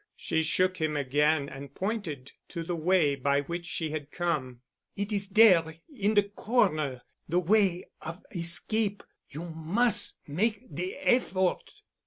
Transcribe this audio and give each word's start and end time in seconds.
She 0.15 0.41
shook 0.41 0.77
him 0.77 0.97
again 0.97 1.47
and 1.47 1.75
pointed 1.75 2.31
to 2.47 2.63
the 2.63 2.75
way 2.75 3.13
by 3.15 3.41
which 3.41 3.67
she 3.67 3.91
had 3.91 4.09
come. 4.09 4.61
"It 4.95 5.13
is 5.13 5.27
dere—in 5.27 6.15
de 6.15 6.23
corner—the 6.23 7.39
way 7.39 7.85
of 8.01 8.25
escape. 8.35 9.03
You 9.29 9.45
mus' 9.51 10.15
make 10.27 10.73
de 10.73 10.95
effort." 10.95 11.83